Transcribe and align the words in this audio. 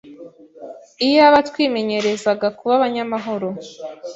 Iyaba 1.07 1.37
twimenyerezaga 1.49 2.47
kuba 2.57 2.73
abanyamahoro, 2.77 3.49